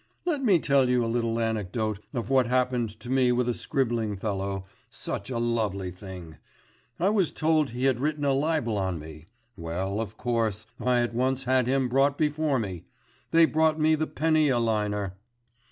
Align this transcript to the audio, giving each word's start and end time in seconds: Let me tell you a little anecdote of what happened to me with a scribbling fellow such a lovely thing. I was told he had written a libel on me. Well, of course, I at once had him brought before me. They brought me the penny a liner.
Let 0.25 0.43
me 0.43 0.57
tell 0.57 0.89
you 0.89 1.05
a 1.05 1.05
little 1.05 1.39
anecdote 1.39 1.99
of 2.11 2.31
what 2.31 2.47
happened 2.47 2.89
to 3.01 3.09
me 3.11 3.31
with 3.31 3.47
a 3.47 3.53
scribbling 3.53 4.17
fellow 4.17 4.65
such 4.89 5.29
a 5.29 5.37
lovely 5.37 5.91
thing. 5.91 6.37
I 6.99 7.09
was 7.09 7.31
told 7.31 7.69
he 7.69 7.83
had 7.85 7.99
written 7.99 8.25
a 8.25 8.33
libel 8.33 8.79
on 8.79 8.97
me. 8.97 9.27
Well, 9.55 10.01
of 10.01 10.17
course, 10.17 10.65
I 10.79 11.01
at 11.01 11.13
once 11.13 11.43
had 11.43 11.67
him 11.67 11.87
brought 11.87 12.17
before 12.17 12.57
me. 12.57 12.85
They 13.29 13.45
brought 13.45 13.79
me 13.79 13.93
the 13.93 14.07
penny 14.07 14.49
a 14.49 14.57
liner. 14.57 15.17